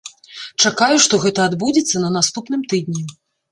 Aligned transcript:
Чакаю, 0.63 0.95
што 1.05 1.19
гэта 1.27 1.45
адбудзецца 1.51 2.03
на 2.07 2.11
наступным 2.19 2.67
тыдні. 2.75 3.09